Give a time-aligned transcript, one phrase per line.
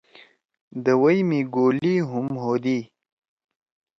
[0.83, 2.79] دوَئی می گولی ہُم ہودی۔